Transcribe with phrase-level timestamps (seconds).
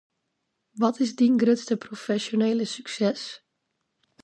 [0.81, 3.21] Wat is dyn grutste profesjonele sukses?